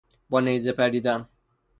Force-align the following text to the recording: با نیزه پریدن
با 0.29 0.39
نیزه 0.41 0.71
پریدن 0.71 1.29